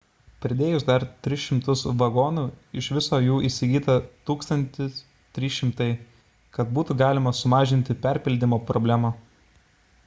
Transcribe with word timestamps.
pridėjus 0.43 0.83
dar 0.85 1.03
300 1.25 1.75
vagonų 1.99 2.45
iš 2.81 2.87
viso 2.95 3.19
jų 3.25 3.35
įsigyta 3.51 3.99
1 4.33 4.65
300 5.41 5.89
kad 6.59 6.75
būtų 6.81 6.99
galima 7.05 7.37
sumažinti 7.43 7.99
perpildymo 8.09 8.63
problemą 8.75 9.17